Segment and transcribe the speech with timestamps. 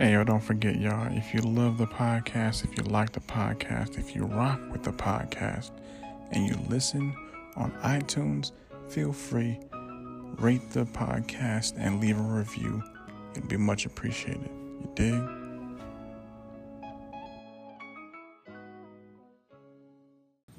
[0.00, 3.98] Hey, yo, don't forget, y'all, if you love the podcast, if you like the podcast,
[3.98, 5.72] if you rock with the podcast,
[6.32, 7.14] and you listen
[7.54, 8.52] on iTunes,
[8.88, 9.58] feel free,
[10.38, 12.82] rate the podcast and leave a review.
[13.32, 14.48] It'd be much appreciated.
[14.80, 15.22] You dig?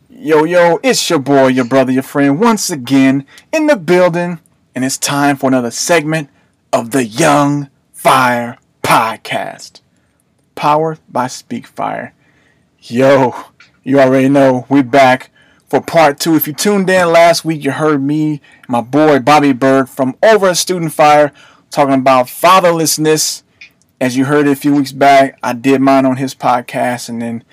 [0.08, 4.38] Yo, yo, it's your boy, your brother, your friend, once again in the building,
[4.76, 6.30] and it's time for another segment
[6.71, 8.60] of the Young Fire
[8.92, 9.80] Podcast,
[10.54, 12.11] powered by Speakfire.
[12.78, 13.34] Yo,
[13.84, 15.29] you already know we're back
[15.70, 16.36] for part two.
[16.36, 20.48] If you tuned in last week, you heard me, my boy Bobby Berg from Over
[20.48, 21.32] at Student Fire,
[21.70, 23.43] talking about fatherlessness.
[24.01, 27.21] As you heard it a few weeks back, I did mine on his podcast, and
[27.21, 27.46] then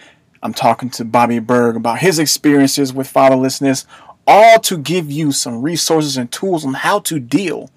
[0.43, 3.87] I'm talking to Bobby Berg about his experiences with fatherlessness,
[4.27, 7.71] all to give you some resources and tools on how to deal,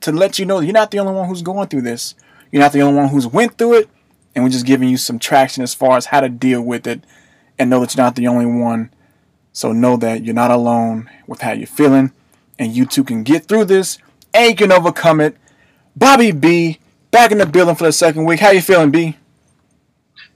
[0.00, 2.16] to let you know you're not the only one who's going through this.
[2.50, 3.90] You're not the only one who's went through it,
[4.34, 7.04] and we're just giving you some traction as far as how to deal with it,
[7.58, 8.90] and know that you're not the only one.
[9.52, 12.12] So know that you're not alone with how you're feeling,
[12.58, 13.98] and you too can get through this,
[14.32, 15.36] and you can overcome it.
[15.96, 16.78] Bobby B,
[17.10, 18.40] back in the building for the second week.
[18.40, 19.16] How you feeling, B?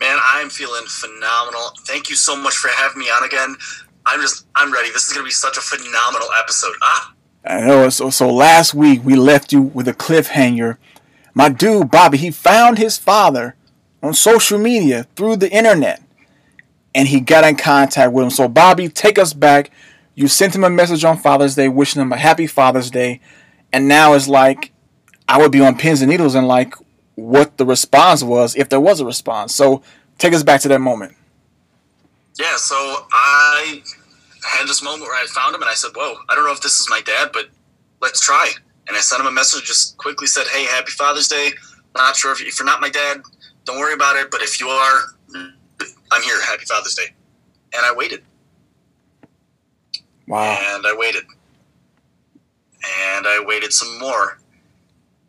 [0.00, 1.70] Man, I'm feeling phenomenal.
[1.86, 3.54] Thank you so much for having me on again.
[4.04, 4.91] I'm just, I'm ready.
[4.91, 6.74] This is going to be such a phenomenal episode.
[6.82, 7.12] Ah,
[7.44, 7.88] I know.
[7.88, 10.78] So, so last week we left you with a cliffhanger.
[11.34, 13.56] My dude Bobby, he found his father
[14.02, 16.02] on social media through the internet,
[16.94, 18.30] and he got in contact with him.
[18.30, 19.70] So Bobby, take us back.
[20.14, 23.20] You sent him a message on Father's Day, wishing him a happy Father's Day,
[23.72, 24.72] and now it's like
[25.28, 26.75] I would be on pins and needles and like
[27.14, 29.55] what the response was if there was a response.
[29.55, 29.83] So
[30.19, 31.14] take us back to that moment.
[32.38, 32.56] yeah.
[32.56, 32.75] So
[33.12, 33.83] I
[34.44, 36.60] had this moment where I found him and I said, "Whoa, I don't know if
[36.60, 37.48] this is my dad, but
[38.00, 38.53] let's try."
[38.88, 41.50] And I sent him a message, just quickly said, "Hey, happy Father's Day.
[41.97, 43.22] Not sure if, if you're not my dad,
[43.64, 44.30] don't worry about it.
[44.30, 44.98] But if you are,
[45.34, 46.41] I'm here.
[46.42, 47.14] Happy Father's Day."
[47.75, 48.22] And I waited
[50.28, 50.59] Wow.
[50.75, 51.25] and I waited,
[53.06, 54.38] and I waited some more.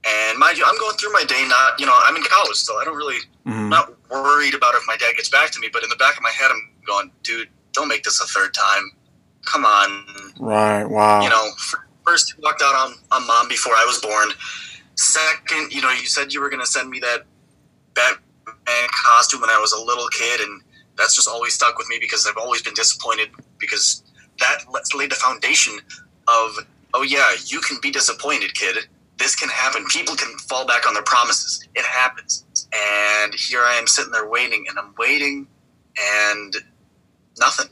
[0.06, 1.46] And mind you, I'm going through my day.
[1.47, 2.78] Not, you know, I'm in college still.
[2.78, 3.70] I don't really, Mhm.
[3.70, 5.70] Not worried about if my dad gets back to me.
[5.72, 8.53] But in the back of my head, I'm going, dude, don't make this a third
[8.53, 8.91] time.
[9.46, 10.34] Come on.
[10.40, 10.84] Right.
[10.84, 11.22] Wow.
[11.24, 11.75] You know, f-
[12.06, 14.30] first you walked out on, on mom before I was born.
[14.96, 17.24] Second, you know, you said you were going to send me that
[17.96, 20.62] Batman costume when I was a little kid, and
[20.97, 24.03] that's just always stuck with me because I've always been disappointed because
[24.40, 25.80] that let's laid the foundation
[26.28, 26.58] of,
[26.94, 28.78] oh yeah, you can be disappointed, kid.
[29.18, 29.85] This can happen.
[29.85, 31.68] People can fall back on their promises.
[31.75, 32.68] It happens.
[32.74, 35.47] And here I am sitting there waiting, and I'm waiting,
[36.25, 36.56] and
[37.40, 37.68] nothing.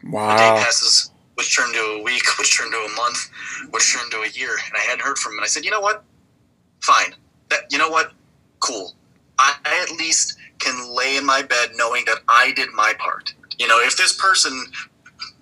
[0.00, 0.56] A day wow.
[0.56, 3.30] passes, which turned to a week, which turned to a month,
[3.70, 5.38] which turned to a year, and I hadn't heard from him.
[5.38, 6.04] And I said, you know what?
[6.82, 7.14] Fine.
[7.50, 8.12] That you know what?
[8.60, 8.92] Cool.
[9.38, 13.32] I, I at least can lay in my bed knowing that I did my part.
[13.58, 14.66] You know, if this person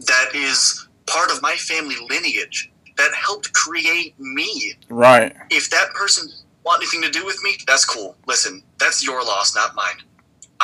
[0.06, 5.34] that is part of my family lineage that helped create me, Right.
[5.50, 6.28] if that person
[6.64, 8.16] want anything to do with me, that's cool.
[8.26, 9.96] Listen, that's your loss, not mine.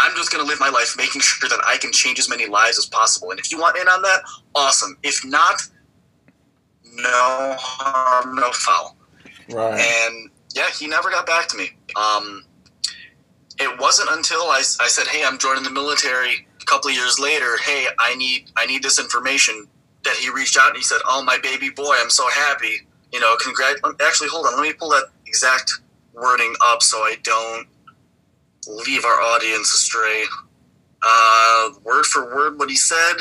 [0.03, 2.47] I'm just going to live my life making sure that I can change as many
[2.47, 3.31] lives as possible.
[3.31, 4.23] And if you want in on that,
[4.55, 4.99] awesome.
[5.03, 5.63] If not,
[6.95, 8.97] no harm, no foul.
[9.49, 9.81] Right.
[9.81, 11.71] And yeah, he never got back to me.
[11.97, 12.45] Um,
[13.61, 17.19] it wasn't until I, I said, "Hey, I'm joining the military." A couple of years
[17.19, 19.69] later, "Hey, I need I need this information."
[20.05, 23.21] That he reached out and he said, "Oh, my baby boy, I'm so happy." You
[23.21, 23.77] know, congrat.
[24.05, 24.57] Actually, hold on.
[24.57, 25.71] Let me pull that exact
[26.13, 27.69] wording up so I don't
[28.67, 30.25] leave our audience astray.
[31.03, 33.17] Uh, word for word, what he said.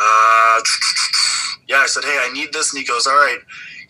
[0.00, 0.60] Uh,
[1.68, 3.38] yeah, I said, "Hey, I need this," and he goes, "All right."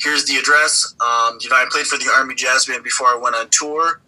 [0.02, 0.94] here's the address.
[1.00, 4.00] Um, you know, I played for the Army Jazz Band before I went on tour,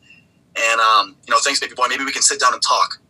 [0.56, 1.86] and um, you know, thanks, baby boy.
[1.88, 3.00] Maybe we can sit down and talk.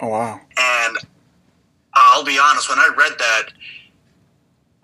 [0.00, 0.40] oh wow.
[0.58, 0.98] And
[1.94, 3.48] I'll be honest, when I read that,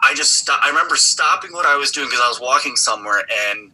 [0.02, 3.22] I just sto- I remember stopping what I was doing because I was walking somewhere,
[3.50, 3.70] and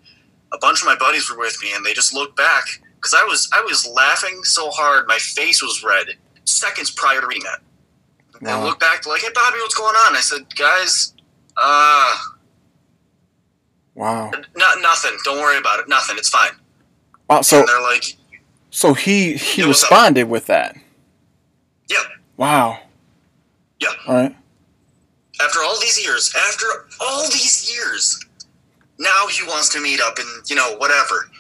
[0.53, 2.65] a bunch of my buddies were with me, and they just looked back
[3.05, 6.07] because I was I was laughing so hard, my face was red
[6.47, 7.61] seconds prior to reading that.
[8.41, 8.65] And I Wow.
[8.65, 11.13] looked back, like, "Hey, Bobby, what's going on?" I said, "Guys,
[11.57, 12.17] uh."
[13.95, 14.33] Wow.
[14.57, 15.17] Not nothing.
[15.25, 15.89] Don't worry about it.
[15.89, 16.17] Nothing.
[16.19, 16.51] It's fine.
[17.29, 17.43] Wow.
[17.43, 18.17] So and they're like,
[18.71, 20.77] so he he Yeah, responded with that.
[21.89, 21.99] yeah,
[22.37, 22.81] Wow.
[23.81, 23.91] yeah.
[24.09, 24.37] All right.
[25.41, 26.67] After all these years, after
[27.01, 28.19] all these years,
[28.99, 31.31] now he wants to meet up and you know whatever.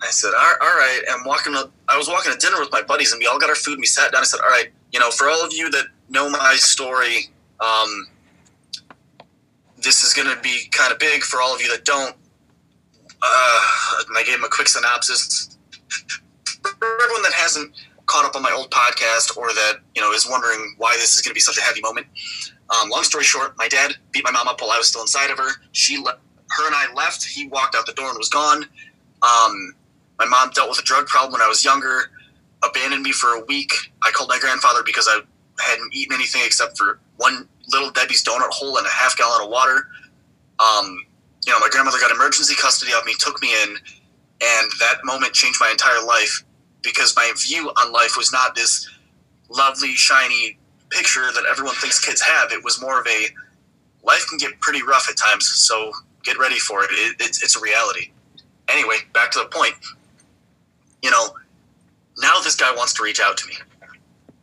[0.00, 1.00] I said, all right.
[1.10, 1.54] I'm walking.
[1.54, 3.72] Up, I was walking to dinner with my buddies, and we all got our food.
[3.74, 4.20] and We sat down.
[4.22, 4.68] I said, all right.
[4.92, 7.28] You know, for all of you that know my story,
[7.60, 8.06] um,
[9.76, 11.22] this is going to be kind of big.
[11.22, 12.14] For all of you that don't,
[13.22, 13.64] uh,
[14.16, 15.56] I gave him a quick synopsis.
[16.62, 17.74] For everyone that hasn't
[18.06, 21.20] caught up on my old podcast or that you know is wondering why this is
[21.20, 22.06] going to be such a heavy moment,
[22.70, 25.30] um, long story short, my dad beat my mom up while I was still inside
[25.30, 25.50] of her.
[25.72, 26.18] She, le-
[26.50, 27.24] her and I left.
[27.24, 28.64] He walked out the door and was gone.
[29.22, 29.74] Um,
[30.18, 32.10] my mom dealt with a drug problem when I was younger,
[32.62, 33.72] abandoned me for a week.
[34.02, 35.20] I called my grandfather because I
[35.60, 39.50] hadn't eaten anything except for one little Debbie's donut hole and a half gallon of
[39.50, 39.88] water.
[40.58, 41.06] Um,
[41.46, 45.32] you know, my grandmother got emergency custody of me, took me in, and that moment
[45.32, 46.44] changed my entire life
[46.82, 48.88] because my view on life was not this
[49.48, 50.58] lovely, shiny
[50.90, 52.52] picture that everyone thinks kids have.
[52.52, 53.26] It was more of a
[54.04, 55.92] life can get pretty rough at times, so
[56.24, 56.90] get ready for it.
[56.92, 58.10] it it's, it's a reality.
[58.68, 59.74] Anyway, back to the point.
[61.02, 61.28] You know,
[62.18, 63.54] now this guy wants to reach out to me,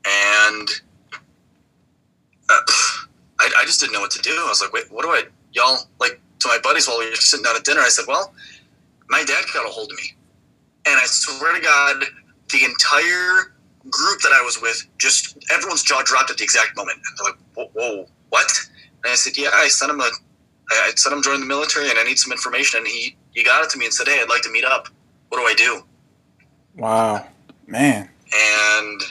[0.06, 0.68] and
[2.50, 2.62] uh,
[3.40, 4.32] I, I just didn't know what to do.
[4.32, 5.24] I was like, wait, what do I,
[5.54, 8.34] y'all, like to my buddies while we were sitting down at dinner, I said, well,
[9.10, 10.14] my dad got a hold of me.
[10.88, 12.04] And I swear to God,
[12.52, 13.54] the entire
[13.90, 16.98] group that I was with, just everyone's jaw dropped at the exact moment.
[16.98, 18.52] And They're like, whoa, whoa what?
[19.04, 20.10] And I said, yeah, I sent him a,
[20.72, 22.80] I said I'm joining the military and I need some information.
[22.80, 24.90] And he, he got it to me and said, hey, I'd like to meet up.
[25.30, 25.84] What do I do?
[26.78, 27.28] Wow,
[27.68, 28.10] man.
[28.34, 29.02] And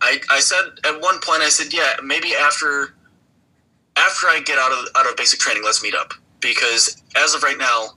[0.00, 2.94] I, I said at one point, I said, yeah, maybe after
[3.96, 7.42] after I get out of out of basic training, let's meet up because as of
[7.42, 7.90] right now,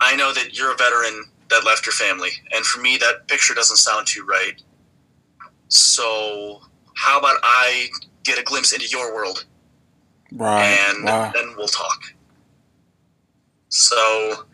[0.00, 3.54] I know that you're a veteran that left your family, and for me, that picture
[3.54, 4.62] doesn't sound too right.
[5.68, 6.60] So,
[6.94, 7.88] how about I
[8.22, 9.44] get a glimpse into your world,
[10.32, 10.62] Right.
[10.64, 11.32] and wow.
[11.34, 12.00] then we'll talk.
[13.68, 14.46] So,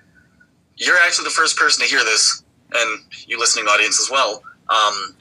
[0.77, 4.43] you're actually the first person to hear this, and you listening audience as well.
[4.69, 5.17] Um,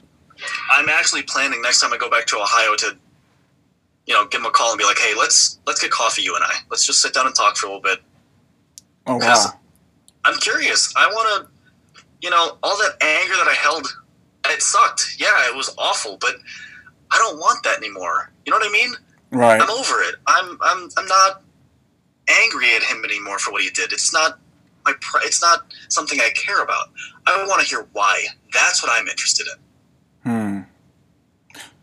[0.70, 2.96] I'm actually planning next time I go back to Ohio to,
[4.06, 6.34] you know, give him a call and be like, "Hey, let's let's get coffee, you
[6.34, 6.54] and I.
[6.70, 8.00] Let's just sit down and talk for a little bit."
[9.06, 9.58] Oh wow.
[10.24, 10.92] I'm curious.
[10.96, 13.86] I want to, you know, all that anger that I held,
[14.46, 15.16] it sucked.
[15.18, 16.34] Yeah, it was awful, but
[17.12, 18.32] I don't want that anymore.
[18.44, 18.90] You know what I mean?
[19.30, 19.60] Right.
[19.60, 20.16] I'm over it.
[20.26, 21.42] I'm I'm I'm not
[22.28, 23.92] angry at him anymore for what he did.
[23.92, 24.38] It's not
[24.86, 26.90] my pri- it's not something I care about.
[27.26, 28.24] I want to hear why.
[28.52, 29.58] That's what I'm interested in.
[30.30, 30.60] Hmm.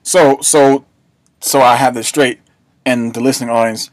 [0.01, 0.85] So so
[1.39, 2.39] so I have this straight,
[2.85, 3.91] and the listening audience.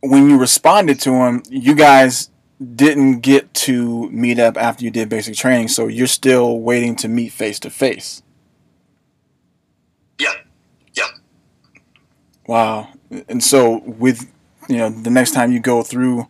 [0.00, 2.30] When you responded to him, you guys
[2.74, 7.08] didn't get to meet up after you did basic training, so you're still waiting to
[7.08, 8.22] meet face to face.
[10.18, 10.34] Yeah.
[10.94, 11.08] Yeah.
[12.46, 12.88] Wow.
[13.28, 14.30] And so with
[14.68, 16.28] you know the next time you go through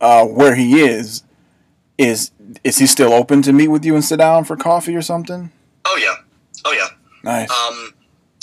[0.00, 1.22] uh, where he is,
[1.98, 2.30] is
[2.62, 5.50] is he still open to meet with you and sit down for coffee or something?
[5.84, 6.14] Oh yeah.
[6.64, 6.88] Oh yeah.
[7.22, 7.50] Nice.
[7.50, 7.94] Um,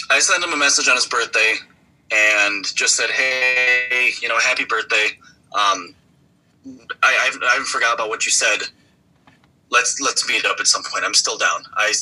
[0.09, 1.55] I sent him a message on his birthday
[2.11, 5.07] and just said, "Hey, you know, happy birthday."
[5.53, 5.95] Um,
[7.03, 8.59] I, I've, I forgot about what you said.
[9.69, 11.05] Let's let's meet up at some point.
[11.05, 11.63] I'm still down.
[11.75, 11.93] I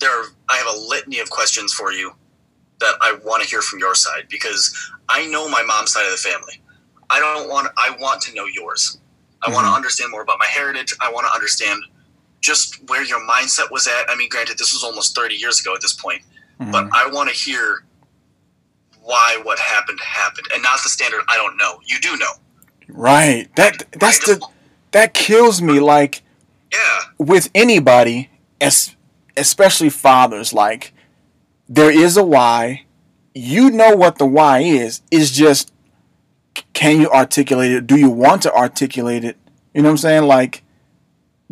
[0.00, 2.12] there are, I have a litany of questions for you
[2.80, 6.12] that I want to hear from your side because I know my mom's side of
[6.12, 6.60] the family.
[7.10, 8.98] I don't want I want to know yours.
[9.42, 10.92] I want to understand more about my heritage.
[11.00, 11.80] I want to understand
[12.40, 14.08] just where your mindset was at.
[14.10, 16.22] I mean, granted, this was almost 30 years ago at this point
[16.60, 16.72] Mhm.
[16.72, 17.84] but I want to hear
[19.02, 21.22] why what happened happened, and not the standard.
[21.28, 21.80] I don't know.
[21.86, 22.32] You do know.
[22.88, 23.48] right.
[23.56, 24.40] That that's the
[24.92, 25.78] that kills me.
[25.80, 26.22] Like
[26.72, 28.28] Yeah, with anybody,
[28.60, 28.94] es-
[29.36, 30.92] especially fathers, like
[31.68, 32.84] there is a why.
[33.34, 35.00] You know what the why is.
[35.10, 35.70] Is just
[36.72, 37.86] can you articulate it?
[37.86, 39.36] Do you want to articulate it?
[39.74, 40.22] You know what I'm saying?
[40.24, 40.62] Like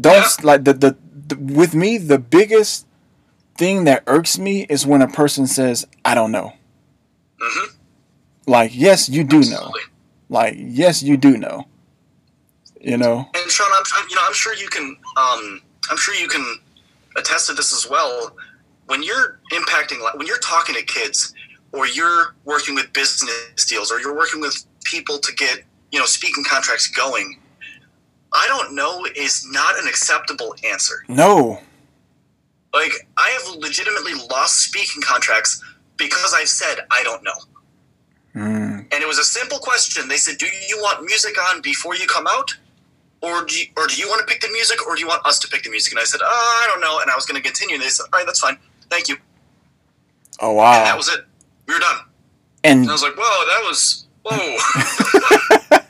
[0.01, 0.29] don't Yeah.
[0.45, 0.97] like the, the
[1.29, 2.87] the with me the biggest
[3.57, 6.53] thing that irks me is when a person says I don't know.
[7.41, 7.67] hmm
[8.47, 9.73] Like yes, you do know.
[10.29, 11.67] Like yes, you do know.
[12.81, 13.29] You know.
[13.35, 15.61] And Sean, I'm I'm- you know I'm sure you can um
[15.91, 16.45] I'm sure you can
[17.17, 18.37] attest to this as well.
[18.87, 21.35] When you're impacting, when you're talking to kids,
[21.73, 25.63] or you're working with business deals, or you're working with people to get
[25.93, 27.39] you know speaking contracts going,
[28.33, 31.05] I don't know is not an acceptable answer.
[31.09, 31.61] No.
[32.75, 35.63] Like I have legitimately lost speaking contracts
[35.97, 37.39] because I said I don't know.
[38.35, 40.09] Mm, And it was a simple question.
[40.09, 42.55] They said, "Do you want music on before you come out,
[43.23, 45.25] or do you, or do you want to pick the music, or do you want
[45.25, 47.25] us to pick the music?" And I said, oh, "I don't know." And I was
[47.25, 47.77] going to continue.
[47.77, 48.59] And they said, "All right, that's fine.
[48.91, 49.17] Thank you."
[50.41, 50.85] oh And wow.
[50.85, 51.25] that was it.
[51.67, 51.97] We were done.
[52.63, 55.81] and And I was like, "Whoa, that was whoa."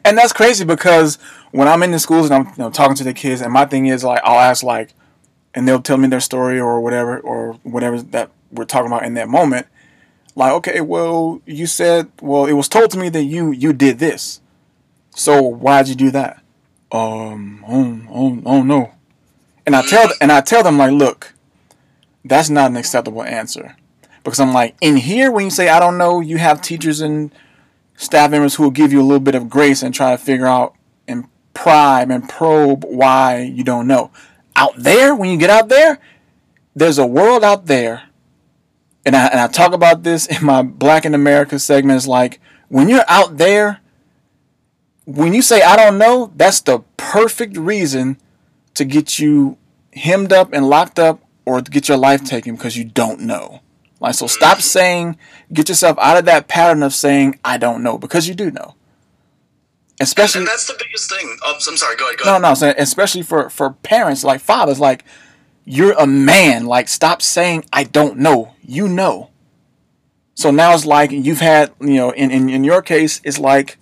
[0.04, 1.16] and that's crazy because
[1.52, 3.64] when I'm in the schools and I'm you know, talking to the kids, and my
[3.64, 4.94] thing is like I'll ask like,
[5.54, 9.14] and they'll tell me their story or whatever or whatever that we're talking about in
[9.14, 9.66] that moment.
[10.36, 13.98] Like, okay, well, you said, well, it was told to me that you you did
[13.98, 14.40] this,
[15.10, 16.44] so why'd you do that?
[16.94, 18.92] um, oh, oh, oh no.
[19.66, 21.34] And I tell and I tell them like, look,
[22.24, 23.76] that's not an acceptable answer.
[24.22, 27.32] Because I'm like, in here when you say I don't know, you have teachers and
[27.96, 30.46] staff members who will give you a little bit of grace and try to figure
[30.46, 30.74] out
[31.06, 34.10] and prime and probe why you don't know.
[34.56, 35.98] Out there, when you get out there,
[36.74, 38.04] there's a world out there.
[39.06, 41.98] And I, and I talk about this in my Black in America segment.
[41.98, 43.80] It's like when you're out there,
[45.04, 48.18] when you say I don't know, that's the perfect reason
[48.74, 49.58] to get you
[49.92, 53.60] hemmed up and locked up or to get your life taken because you don't know.
[54.04, 55.16] Like so stop saying
[55.52, 58.74] get yourself out of that pattern of saying I don't know because you do know.
[60.00, 61.36] Especially and that's the biggest thing.
[61.44, 61.96] Oh, I'm sorry.
[61.96, 62.18] Go ahead.
[62.18, 62.42] Go no, ahead.
[62.42, 62.54] no.
[62.54, 65.04] So especially for for parents like fathers, like
[65.64, 66.66] you're a man.
[66.66, 68.54] Like stop saying I don't know.
[68.62, 69.30] You know.
[70.34, 73.78] So now it's like you've had you know in in, in your case it's like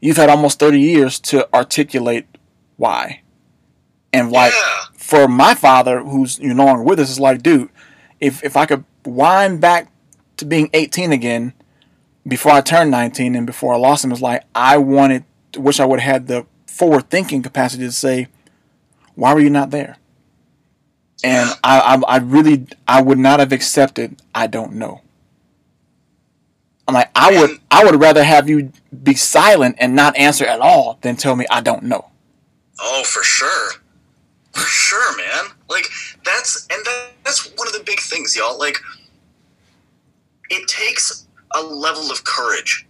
[0.00, 2.26] you've had almost 30 years to articulate
[2.76, 3.22] why.
[4.12, 4.84] And like Yeah.
[4.96, 7.70] for my father, who's you know, no longer with us, is like, dude,
[8.20, 9.90] if if I could wind back
[10.36, 11.52] to being 18 again
[12.26, 15.24] before I turned 19 and before I lost him, it's like I wanted,
[15.56, 18.28] wish I would have had the forward thinking capacity to say,
[19.14, 19.98] why were you not there?
[21.22, 24.20] And I, I, I really, I would not have accepted.
[24.34, 25.02] I don't know.
[26.86, 28.70] I'm like, I would, I would rather have you
[29.02, 32.10] be silent and not answer at all than tell me I don't know.
[32.78, 33.72] Oh, for sure.
[34.52, 35.52] For sure, man.
[35.68, 35.86] Like
[36.24, 36.93] that's and that,
[38.14, 38.58] things, y'all.
[38.58, 38.78] Like
[40.50, 42.86] it takes a level of courage.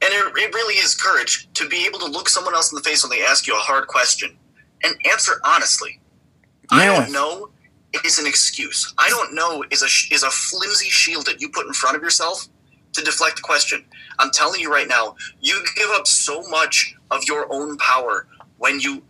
[0.00, 2.82] And it, it really is courage to be able to look someone else in the
[2.82, 4.36] face when they ask you a hard question
[4.84, 6.00] and answer honestly.
[6.70, 7.50] I don't know
[8.04, 8.94] is an excuse.
[8.98, 12.02] I don't know is a is a flimsy shield that you put in front of
[12.02, 12.46] yourself
[12.92, 13.84] to deflect the question.
[14.18, 18.26] I'm telling you right now, you give up so much of your own power
[18.58, 19.02] when you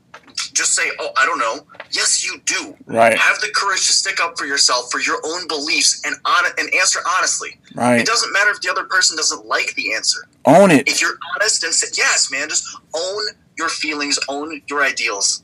[0.53, 2.77] just say, "Oh, I don't know." Yes, you do.
[2.87, 3.17] Right.
[3.17, 6.73] Have the courage to stick up for yourself, for your own beliefs, and on and
[6.75, 7.59] answer honestly.
[7.75, 8.00] Right.
[8.00, 10.27] It doesn't matter if the other person doesn't like the answer.
[10.45, 10.88] Own it.
[10.88, 13.23] If you're honest and say, "Yes, man," just own
[13.57, 15.43] your feelings, own your ideals.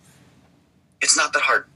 [1.00, 1.66] It's not that hard.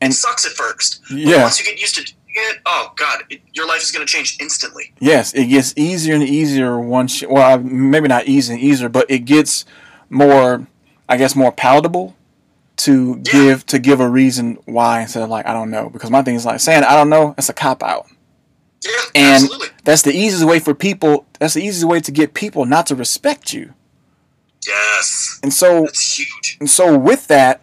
[0.00, 1.00] And- it sucks at first.
[1.08, 1.42] But Yeah.
[1.42, 4.36] Once you get used to it, oh god, it, your life is going to change
[4.40, 4.92] instantly.
[5.00, 7.22] Yes, it gets easier and easier once.
[7.22, 9.64] You, well, maybe not easy and easier, but it gets
[10.10, 10.66] more,
[11.08, 12.14] I guess, more palatable
[12.86, 13.32] to Yeah.
[13.32, 15.88] give to give a reason why instead of like I don't know.
[15.90, 17.34] Because my thing is like saying I don't know.
[17.36, 18.06] That's a cop out,
[18.84, 19.68] Yeah, and absolutely.
[19.84, 21.26] that's the easiest way for people.
[21.38, 23.74] That's the easiest way to get people not to respect you.
[24.66, 26.56] Yes, And so that's huge.
[26.60, 27.60] and so with that,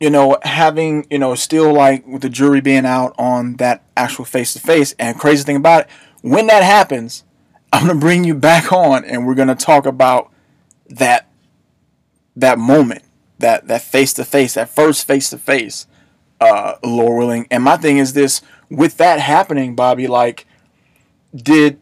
[0.00, 4.24] you know, having, you know, still like with the jury being out on that actual
[4.24, 5.88] face to face, and crazy thing about it,
[6.22, 7.22] when that happens,
[7.72, 10.30] I'm gonna bring you back on and we're gonna talk about
[10.88, 11.28] that
[12.34, 13.02] that moment,
[13.38, 15.86] that that face to face, that first face to face,
[16.40, 17.46] uh, Lord willing.
[17.50, 18.40] And my thing is this
[18.70, 20.46] with that happening, Bobby, like,
[21.34, 21.78] did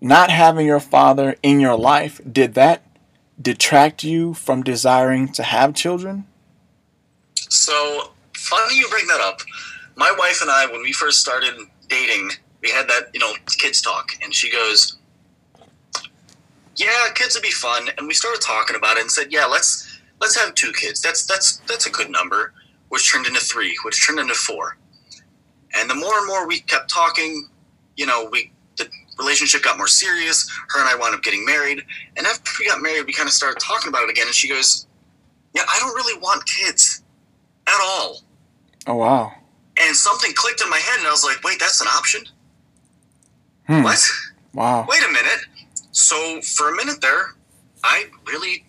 [0.00, 2.84] not having your father in your life, did that
[3.40, 6.26] detract you from desiring to have children?
[7.34, 9.40] So funny you bring that up.
[9.96, 11.54] My wife and I, when we first started
[11.88, 12.30] dating,
[12.62, 14.96] we had that you know kids talk, and she goes,
[16.76, 19.91] "Yeah, kids would be fun." And we started talking about it and said, "Yeah, let's
[20.22, 21.02] let's have two kids.
[21.02, 22.54] That's that's that's a good number."
[22.88, 24.76] Which turned into three, which turned into four.
[25.74, 27.48] And the more and more we kept talking,
[27.96, 28.86] you know, we the
[29.18, 30.46] relationship got more serious.
[30.68, 31.82] Her and I wound up getting married,
[32.16, 34.26] and after we got married, we kind of started talking about it again.
[34.26, 34.86] And she goes,
[35.54, 37.02] "Yeah, I don't really want kids
[37.66, 38.20] at all."
[38.86, 39.32] Oh wow.
[39.80, 42.22] and something clicked in my head, and I was like, "Wait, that's an option?
[43.68, 43.82] Hmm.
[43.84, 44.00] What?
[44.54, 44.86] Wow.
[44.88, 45.46] Wait a minute."
[45.92, 47.34] So for a minute there,
[47.84, 48.66] I really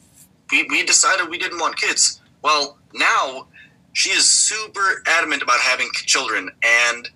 [0.52, 2.22] we, we decided we didn't want kids.
[2.44, 3.48] Well, now
[3.94, 7.10] she is super adamant about having children, and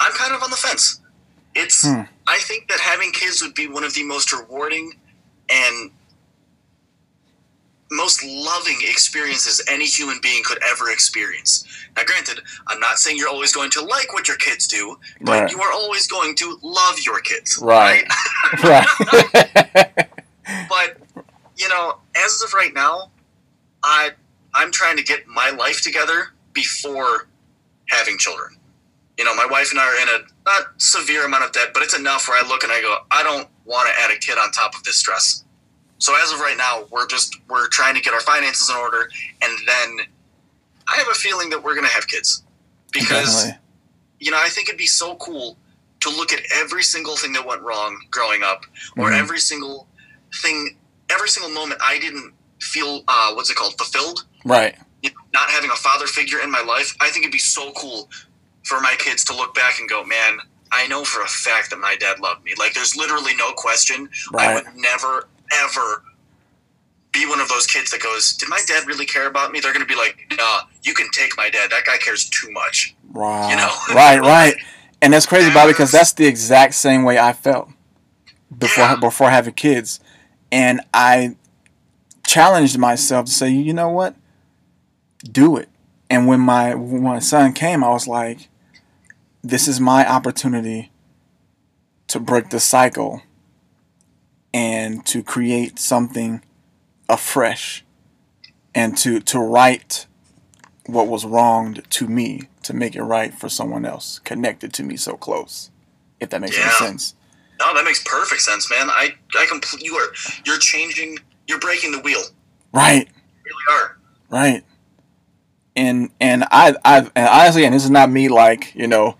[0.00, 1.00] I'm kind of on the fence.
[1.54, 2.02] It's Hmm.
[2.26, 4.92] I think that having kids would be one of the most rewarding
[5.50, 5.90] and
[7.90, 11.66] most loving experiences any human being could ever experience.
[11.96, 15.42] Now, granted, I'm not saying you're always going to like what your kids do, but
[15.42, 15.50] Right.
[15.50, 18.06] you are always going to love your kids, Right.
[18.62, 18.86] right?
[19.34, 20.08] right.
[20.70, 20.96] but
[21.62, 23.10] you know, as of right now,
[23.82, 24.10] I
[24.54, 27.28] I'm trying to get my life together before
[27.88, 28.56] having children.
[29.18, 31.82] You know, my wife and I are in a not severe amount of debt, but
[31.82, 34.38] it's enough where I look and I go, I don't want to add a kid
[34.38, 35.44] on top of this stress.
[35.98, 39.08] So as of right now, we're just we're trying to get our finances in order,
[39.40, 40.06] and then
[40.88, 42.42] I have a feeling that we're gonna have kids
[42.92, 43.60] because Definitely.
[44.20, 45.56] you know I think it'd be so cool
[46.00, 48.66] to look at every single thing that went wrong growing up,
[48.96, 49.18] or Mhm.
[49.20, 49.86] every single
[50.42, 50.76] thing,
[51.12, 54.24] every single moment I didn't feel uh, what's it called fulfilled.
[54.44, 54.76] Right.
[55.02, 57.72] you know, not having a father figure in my life, I think it'd be so
[57.72, 58.08] cool
[58.64, 60.38] for my kids to look back and go, man,
[60.70, 62.52] I know for a fact that my dad loved me.
[62.58, 64.08] Like, there's literally no question.
[64.32, 64.48] Right.
[64.48, 66.02] I would never, ever
[67.12, 69.60] be one of those kids that goes, Did my dad really care about me?
[69.60, 71.70] They're going to be like, Nah, you can take my dad.
[71.70, 72.94] That guy cares too much.
[73.10, 73.50] Right.
[73.50, 73.70] You know?
[73.94, 74.54] right, right.
[75.02, 77.68] And that's crazy, Bobby, because that's the exact same way I felt
[78.56, 78.96] before Yeah.
[78.96, 80.00] before having kids,
[80.52, 81.36] and I
[82.26, 84.14] challenged myself to say, you know what,
[85.24, 85.68] do it.
[86.10, 88.48] And when my when my son came, I was like,
[89.42, 90.92] this is my opportunity
[92.08, 93.22] to break the cycle
[94.52, 96.42] and to create something
[97.08, 97.84] afresh
[98.74, 100.06] and to to right
[100.86, 104.96] what was wronged to me to make it right for someone else connected to me
[104.96, 105.70] so close
[106.20, 106.64] if that makes Yeah.
[106.64, 107.14] any sense
[107.64, 108.90] No, that makes perfect sense, man.
[108.90, 110.12] I, I compl- you are,
[110.44, 112.22] you're changing, you're breaking the wheel.
[112.72, 113.06] right
[113.44, 113.98] You really are.
[114.30, 114.64] right
[115.76, 119.16] and and i i and honestly and this is not me like you know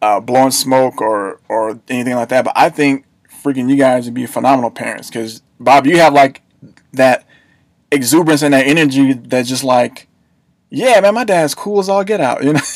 [0.00, 3.04] uh, blowing smoke or or anything like that but i think
[3.42, 6.40] freaking you guys would be phenomenal parents because bob you have like
[6.94, 7.26] that
[7.92, 10.08] exuberance and that energy that just like
[10.70, 12.60] yeah man my dad's cool as all get out you know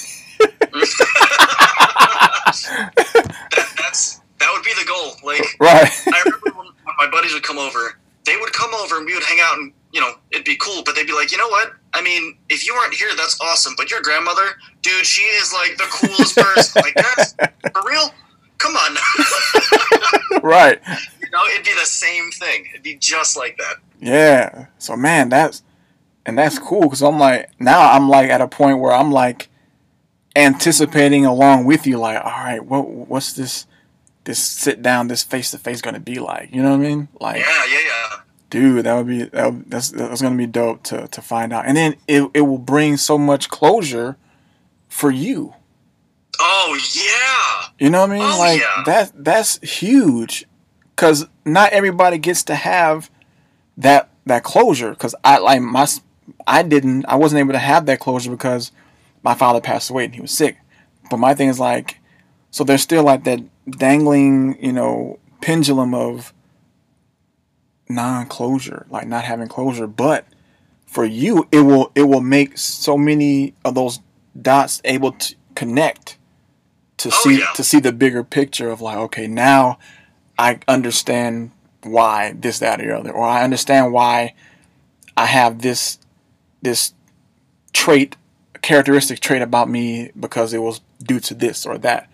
[2.48, 5.12] That, that's, that would be the goal.
[5.24, 8.96] Like, right I remember when, when my buddies would come over, they would come over
[8.96, 11.32] and we would hang out and, you know, it'd be cool, but they'd be like,
[11.32, 11.72] you know what?
[11.94, 15.76] I mean, if you weren't here, that's awesome, but your grandmother, dude, she is like
[15.78, 16.82] the coolest person.
[16.82, 17.32] like, that's
[17.72, 18.12] for real?
[18.58, 18.96] Come on.
[20.42, 20.80] right
[21.28, 22.66] you know, it'd be the same thing.
[22.70, 23.76] It'd be just like that.
[24.00, 24.66] Yeah.
[24.78, 25.62] So man, that's
[26.24, 29.48] and that's cool because I'm like now I'm like at a point where I'm like
[30.34, 33.66] anticipating along with you, like, all right, what what's this
[34.28, 36.54] this sit down, this face to face gonna be like?
[36.54, 37.08] You know what I mean?
[37.18, 38.16] Like, Yeah, yeah, yeah.
[38.50, 41.64] dude, that would be that would, that's that's gonna be dope to to find out,
[41.66, 44.18] and then it it will bring so much closure
[44.88, 45.54] for you.
[46.38, 47.70] Oh, yeah.
[47.78, 48.22] You know what I mean?
[48.22, 48.82] Oh, like yeah.
[48.84, 50.44] that that's huge
[50.96, 53.10] cuz not everybody gets to have
[53.78, 55.86] that that closure cuz I like my
[56.46, 58.72] I didn't I wasn't able to have that closure because
[59.22, 60.58] my father passed away and he was sick.
[61.10, 61.98] But my thing is like
[62.50, 66.32] so there's still like that dangling, you know, pendulum of
[67.88, 70.26] non-closure, like not having closure, but
[70.86, 74.00] for you it will it will make so many of those
[74.40, 76.16] dots able to connect
[76.96, 77.52] to Oh, see yeah.
[77.54, 79.78] to see the bigger picture of like okay now
[80.38, 81.50] I understand
[81.82, 84.34] why this that or the other or I understand why
[85.16, 85.98] I have this
[86.62, 86.94] this
[87.74, 88.16] trait
[88.62, 92.08] characteristic trait about me because it was due to this or that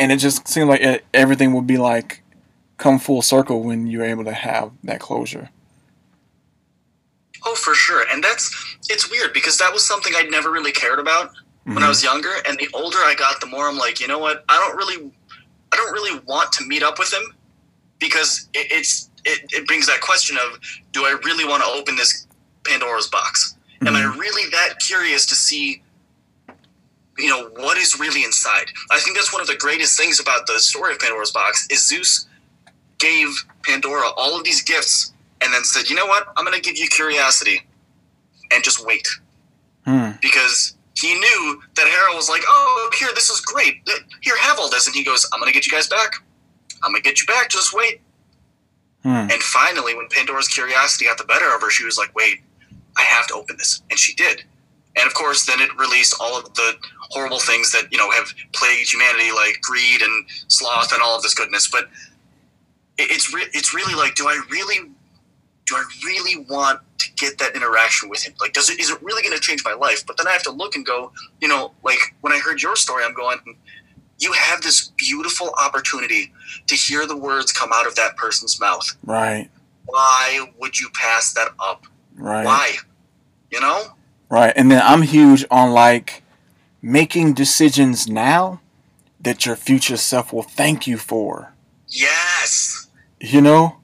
[0.00, 2.22] and it just seemed like it, everything would be like
[2.78, 5.50] come full circle when you're able to have that closure
[7.42, 8.04] Oh, for sure.
[8.12, 8.54] And that's,
[8.90, 11.30] it's weird because that was something I'd never really cared about
[11.64, 11.88] when I Mhm.
[11.88, 12.34] was younger.
[12.46, 14.44] And the older I got, the more I'm like, you know what?
[14.50, 15.10] I don't really,
[15.72, 17.34] I don't really want to meet up with him
[17.98, 20.60] because it, it's, it, it brings that question of,
[20.92, 22.26] do I really want to open this
[22.64, 23.56] Pandora's box?
[23.86, 25.82] Am I really that curious to see,
[27.20, 28.66] you know, what is really inside?
[28.90, 31.86] I think that's one of the greatest things about the story of Pandora's box is
[31.86, 32.26] Zeus
[32.98, 33.28] gave
[33.64, 36.28] Pandora all of these gifts and then said, you know what?
[36.36, 37.66] I'm going to give you curiosity
[38.50, 39.06] and just wait
[39.86, 40.10] Hmm.
[40.20, 43.80] because he knew that Hera was like, "Oh, here, this is great.
[44.20, 46.16] Here, have all this," and he goes, "I'm gonna get you guys back.
[46.82, 47.48] I'm gonna get you back.
[47.48, 48.02] Just wait."
[49.02, 49.30] Hmm.
[49.32, 52.42] And finally, when Pandora's curiosity got the better of her, she was like, "Wait,
[52.98, 54.44] I have to open this," and she did.
[54.96, 58.26] And of course, then it released all of the horrible things that you know have
[58.52, 61.68] plagued humanity, like greed and sloth and all of this goodness.
[61.68, 61.88] But
[62.98, 64.90] it's re- it's really like, do I really,
[65.66, 68.34] do I really want to get that interaction with him?
[68.40, 70.04] Like, does it is it really going to change my life?
[70.06, 72.76] But then I have to look and go, you know, like when I heard your
[72.76, 73.38] story, I'm going,
[74.18, 76.32] you have this beautiful opportunity
[76.66, 78.86] to hear the words come out of that person's mouth.
[79.04, 79.48] right
[79.86, 81.86] Why would you pass that up?
[82.16, 82.76] right Why?
[83.50, 83.84] You know?
[84.30, 84.52] Right.
[84.56, 86.22] And then I'm huge on like
[86.80, 88.60] making decisions now
[89.20, 91.52] that your future self will thank you for.
[91.88, 92.88] Yes.
[93.20, 93.76] You know?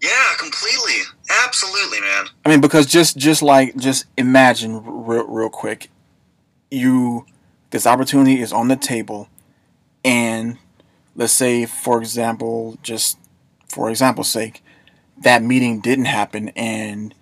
[0.00, 1.02] Yeah, completely.
[1.44, 2.26] Absolutely, man.
[2.44, 5.90] I mean because just just like just imagine real real quick
[6.70, 7.26] you
[7.70, 9.28] this opportunity is on the table
[10.04, 10.56] and
[11.14, 13.18] let's say for example just
[13.68, 14.62] for example's sake
[15.18, 17.14] that meeting didn't happen and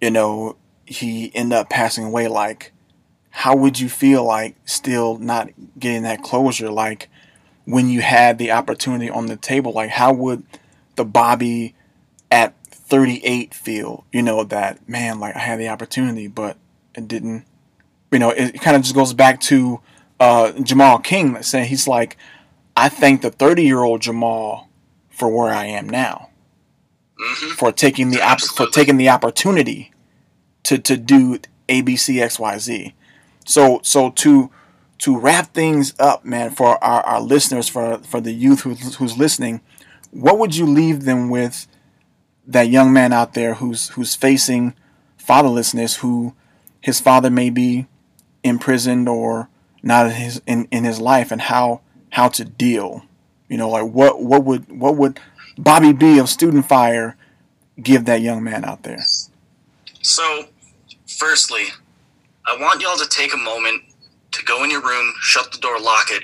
[0.00, 0.56] you know
[0.86, 2.72] he ended up passing away like
[3.30, 6.70] how would you feel like still not getting that closure?
[6.70, 7.10] Like
[7.66, 10.44] when you had the opportunity on the table like how would
[10.94, 11.74] the bobby
[12.30, 16.56] at 38 feel you know that man like i had the opportunity but
[16.94, 17.44] it didn't
[18.12, 19.80] you know, it kind of just goes back to
[20.20, 22.16] uh, Jamal King saying he's like,
[22.76, 24.68] I thank the 30 year old Jamal
[25.10, 26.30] for where I am now,
[27.18, 29.90] hmm for taking the op- for taking the opportunity
[30.66, 32.94] to to do A B C X Y Z.
[33.44, 34.50] So so to
[34.98, 39.16] to wrap things up, man, for our, our listeners, for for the youth who's, who's
[39.16, 39.60] listening,
[40.10, 41.66] what would you leave them with?
[42.48, 44.74] That young man out there who's who's facing
[45.18, 46.34] fatherlessness, who
[46.80, 47.86] his father may be
[48.44, 49.48] imprisoned or
[49.82, 53.04] not in his in, in his life, and how how to deal.
[53.48, 55.18] You know, like what what would what would
[55.58, 57.16] Bobby B of Student Fire
[57.82, 59.04] give that young man out there?
[60.02, 60.46] So,
[61.06, 61.64] firstly,
[62.46, 63.82] I want y'all to take a moment
[64.32, 66.22] to go in your room, shut the door, lock it,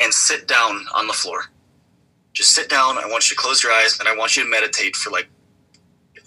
[0.00, 1.44] and sit down on the floor.
[2.32, 2.98] Just sit down.
[2.98, 5.28] I want you to close your eyes and I want you to meditate for like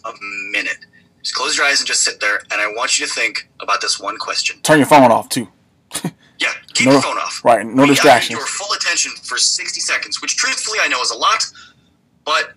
[0.05, 0.13] a
[0.51, 0.77] minute.
[1.23, 2.41] Just close your eyes and just sit there.
[2.51, 4.61] And I want you to think about this one question.
[4.61, 5.47] Turn your phone off too.
[6.38, 7.41] Yeah, keep No- your phone off.
[7.45, 8.38] Right, no We- I need distractions.
[8.38, 11.45] your full attention for 60 seconds, which truthfully I know is a lot,
[12.25, 12.55] but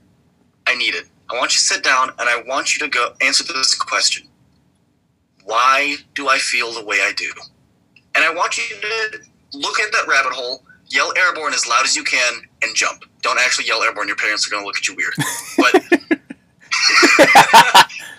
[0.66, 1.04] I need it.
[1.30, 4.26] I want you to sit down and I want you to go answer this question.
[5.44, 7.30] Why do I feel the way I do?
[8.14, 9.20] And I want you to
[9.52, 13.04] look at that rabbit hole, yell airborne as loud as you can, and jump.
[13.22, 15.14] Don't actually yell airborne, your parents are going to look at you weird.
[15.56, 15.74] But,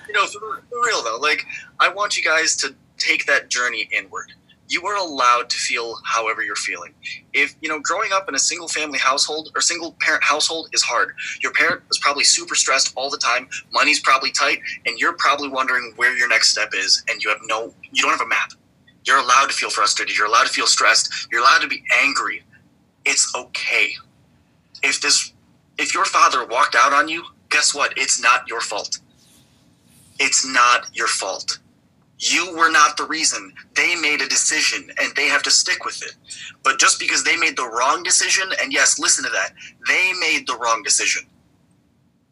[0.08, 1.45] you know, for real though, like,
[1.80, 4.34] I want you guys to take that journey inward
[4.69, 6.93] you are allowed to feel however you're feeling.
[7.34, 10.84] If you know, growing up in a single family household or single parent household is
[10.84, 11.13] hard.
[11.41, 13.49] Your parent is probably super stressed all the time.
[13.73, 17.39] Money's probably tight, and you're probably wondering where your next step is, and you have
[17.45, 18.51] no, you don't have a map.
[19.05, 20.15] You're allowed to feel frustrated.
[20.15, 21.27] You're allowed to feel stressed.
[21.32, 22.43] You're allowed to be angry.
[23.05, 23.93] It's okay.
[24.84, 25.34] If this,
[25.79, 27.93] if your father walked out on you, guess what?
[27.97, 28.99] It's not your fault.
[30.19, 31.60] It's not your fault.
[32.19, 33.53] You were not the reason.
[33.75, 36.15] They made a decision and they have to stick with it.
[36.63, 39.53] But just because they made the wrong decision, and yes, listen to that,
[39.88, 41.23] they made the wrong decision.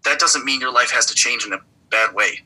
[0.04, 2.42] That doesn't mean your life has to change in a bad way,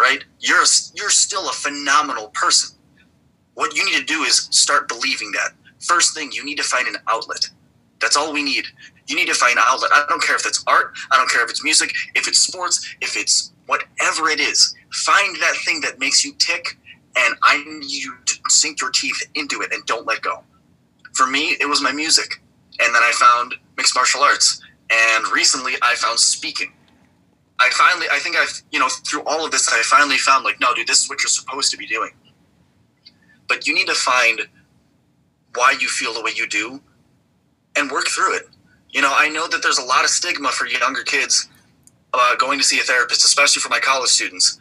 [0.00, 0.22] right?
[0.40, 2.76] You're you're still a phenomenal person.
[3.54, 5.52] What you need to do is start believing that.
[5.80, 7.48] First thing, you need to find an outlet.
[8.00, 8.66] That's all we need.
[9.06, 9.92] You need to find an outlet.
[9.92, 12.86] I don't care if it's art, I don't care if it's music, if it's sports,
[13.00, 14.74] if it's whatever it is.
[14.96, 16.78] Find that thing that makes you tick,
[17.16, 20.42] and I need you to sink your teeth into it and don't let go.
[21.12, 22.40] For me, it was my music.
[22.80, 24.62] And then I found mixed martial arts.
[24.90, 26.72] And recently I found speaking.
[27.60, 30.60] I finally, I think I've, you know, through all of this, I finally found like,
[30.60, 32.12] no, dude, this is what you're supposed to be doing.
[33.48, 34.40] But you need to find
[35.54, 36.80] why you feel the way you do
[37.76, 38.48] and work through it.
[38.90, 41.48] You know, I know that there's a lot of stigma for younger kids
[42.14, 44.58] uh, going to see a therapist, especially for my college students.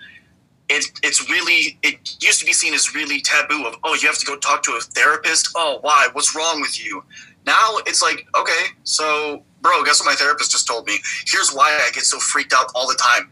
[0.67, 4.17] It, it's really, it used to be seen as really taboo of, oh, you have
[4.17, 5.49] to go talk to a therapist?
[5.55, 6.07] Oh, why?
[6.13, 7.03] What's wrong with you?
[7.45, 10.97] Now it's like, okay, so, bro, guess what my therapist just told me?
[11.27, 13.31] Here's why I get so freaked out all the time.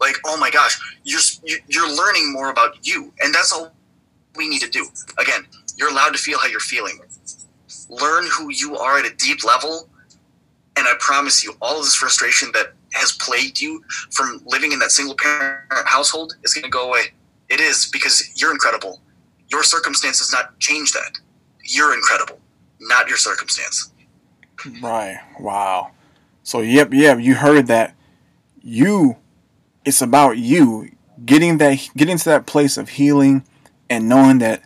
[0.00, 1.20] Like, oh my gosh, you're,
[1.68, 3.12] you're learning more about you.
[3.20, 3.72] And that's all
[4.34, 4.86] we need to do.
[5.18, 6.98] Again, you're allowed to feel how you're feeling.
[7.88, 9.88] Learn who you are at a deep level.
[10.76, 14.78] And I promise you, all of this frustration that has plagued you from living in
[14.78, 17.12] that single parent household is going to go away.
[17.48, 19.00] It is because you're incredible.
[19.48, 21.18] Your circumstances not change that.
[21.64, 22.40] You're incredible,
[22.80, 23.92] not your circumstance.
[24.82, 25.18] Right.
[25.40, 25.90] Wow.
[26.42, 27.94] So yep, yep, you heard that.
[28.60, 29.16] You
[29.84, 30.90] it's about you
[31.24, 33.44] getting that getting to that place of healing
[33.90, 34.62] and knowing that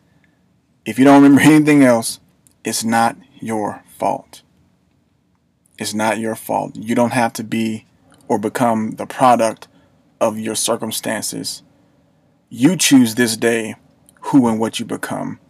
[0.84, 2.20] if you don't remember anything else,
[2.64, 4.42] it's not your fault.
[5.78, 6.76] It's not your fault.
[6.76, 7.86] You don't have to be
[8.28, 9.68] or become the product
[10.20, 11.62] of your circumstances.
[12.48, 13.74] You choose this day
[14.20, 15.40] who and what you become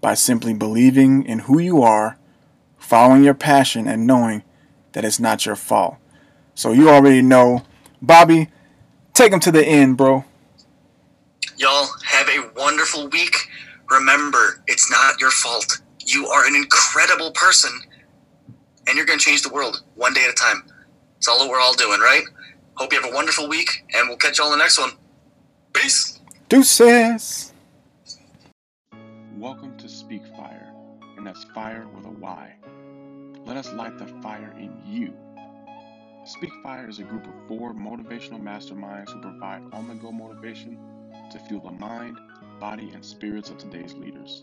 [0.00, 2.18] by simply believing in who you are,
[2.76, 4.42] following your passion, and knowing
[4.92, 5.96] that it's not your fault.
[6.54, 7.62] So you already know.
[8.02, 8.48] Bobby,
[9.14, 10.24] take him to the end, bro.
[11.56, 13.34] Y'all have a wonderful week.
[13.90, 15.80] Remember, it's not your fault.
[16.04, 17.70] You are an incredible person,
[18.86, 20.64] and you're going to change the world one day at a time.
[21.24, 22.22] It's all that we're all doing, right?
[22.74, 24.90] Hope you have a wonderful week, and we'll catch y'all in the next one.
[25.72, 26.20] Peace.
[26.50, 27.54] Deuces.
[29.38, 30.70] Welcome to Speak Fire,
[31.16, 32.54] and that's fire with a Y.
[33.46, 35.14] Let us light the fire in you.
[36.26, 40.78] Speak Fire is a group of four motivational masterminds who provide on the go motivation
[41.32, 42.18] to fuel the mind,
[42.60, 44.42] body, and spirits of today's leaders.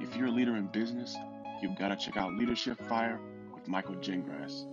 [0.00, 1.16] If you're a leader in business,
[1.60, 3.18] you've got to check out Leadership Fire
[3.52, 4.71] with Michael Gingras.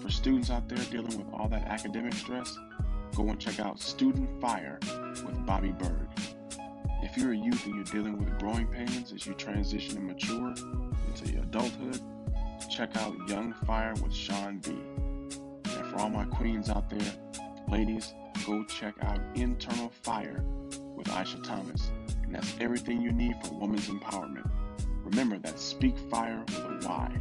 [0.00, 2.58] For students out there dealing with all that academic stress,
[3.14, 4.78] go and check out Student Fire
[5.26, 6.08] with Bobby Berg.
[7.02, 10.54] If you're a youth and you're dealing with growing pains as you transition and mature
[11.06, 12.00] into your adulthood,
[12.70, 14.70] check out Young Fire with Sean B.
[14.70, 17.12] And for all my queens out there,
[17.68, 18.14] ladies,
[18.46, 20.42] go check out Internal Fire
[20.96, 21.90] with Aisha Thomas.
[22.22, 24.48] And that's everything you need for women's empowerment.
[25.04, 27.20] Remember that Speak Fire with a Y.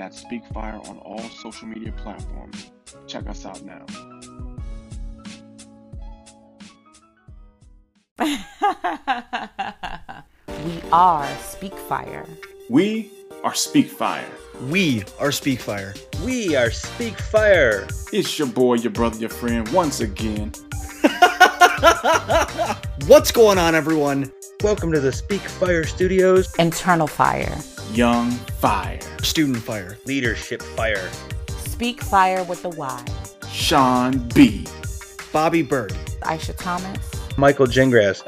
[0.00, 2.70] And that's Speak Fire on all social media platforms.
[3.06, 3.84] Check us out now.
[10.64, 12.26] we are Speak Fire.
[12.70, 13.10] We
[13.44, 14.32] are Speak Fire.
[14.70, 15.92] We are Speak Fire.
[16.24, 17.86] We are Speak Fire.
[18.10, 20.54] It's your boy, your brother, your friend, once again.
[23.06, 24.32] What's going on, everyone?
[24.62, 26.54] Welcome to the Speak Fire Studios.
[26.54, 27.58] Internal Fire.
[27.92, 29.00] Young Fire.
[29.22, 29.98] Student Fire.
[30.04, 31.10] Leadership Fire.
[31.48, 33.04] Speak Fire with the Y.
[33.50, 34.64] Sean B.
[35.32, 35.92] Bobby Bird.
[36.22, 37.10] Aisha Thomas.
[37.36, 38.22] Michael Gingras.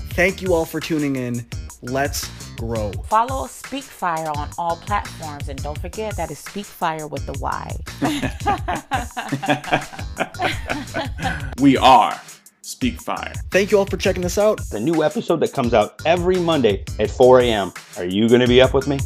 [0.12, 1.46] Thank you all for tuning in.
[1.80, 2.92] Let's grow.
[3.04, 7.38] Follow Speak Fire on all platforms and don't forget that is Speak Fire with the
[7.40, 7.76] Y.
[11.60, 12.20] we are
[12.78, 13.32] Speak Fire.
[13.50, 14.60] Thank you all for checking this out.
[14.70, 17.72] The new episode that comes out every Monday at 4 a.m.
[17.96, 19.00] Are you going to be up with me?